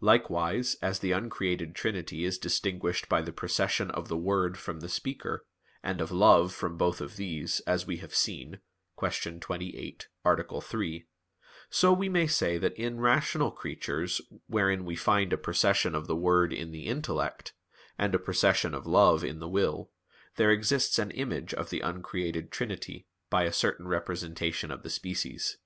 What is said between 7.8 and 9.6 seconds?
we have seen (Q.